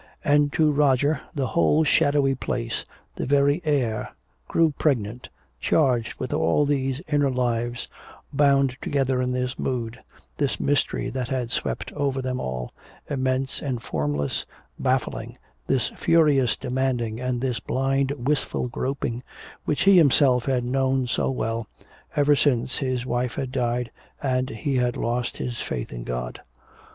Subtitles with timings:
[0.23, 2.85] And to Roger the whole shadowy place,
[3.17, 4.09] the very air,
[4.47, 7.87] grew pregnant, charged with all these inner lives
[8.33, 9.99] bound together in this mood,
[10.37, 12.73] this mystery that had swept over them all,
[13.11, 14.43] immense and formless,
[14.79, 15.37] baffling,
[15.67, 19.21] this furious demanding and this blind wistful groping
[19.65, 21.67] which he himself had known so well,
[22.15, 26.41] ever since his wife had died and he had lost his faith in God.